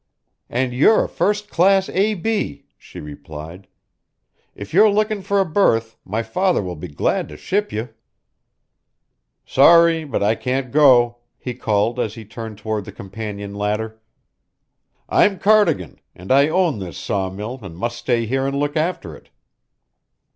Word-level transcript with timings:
"And 0.49 0.73
you're 0.73 1.03
a 1.03 1.07
first 1.07 1.47
class 1.51 1.87
A. 1.89 2.15
B.," 2.15 2.65
she 2.75 2.99
replied. 2.99 3.67
"If 4.55 4.73
you're 4.73 4.89
looking 4.89 5.21
for 5.21 5.39
a 5.39 5.45
berth, 5.45 5.95
my 6.03 6.23
father 6.23 6.63
will 6.63 6.75
be 6.75 6.87
glad 6.87 7.29
to 7.29 7.37
ship 7.37 7.71
you." 7.71 7.89
"Sorry, 9.45 10.03
but 10.03 10.23
I 10.23 10.33
can't 10.33 10.71
go," 10.71 11.19
he 11.37 11.53
called 11.53 11.99
as 11.99 12.15
he 12.15 12.25
turned 12.25 12.57
toward 12.57 12.85
the 12.85 12.91
companion 12.91 13.53
ladder. 13.53 14.01
"I'm 15.07 15.37
Cardigan, 15.37 15.99
and 16.15 16.31
I 16.31 16.47
own 16.49 16.79
this 16.79 16.97
sawmill 16.97 17.59
and 17.61 17.77
must 17.77 17.99
stay 17.99 18.25
here 18.25 18.47
and 18.47 18.57
look 18.57 18.75
after 18.75 19.15
it." 19.15 19.29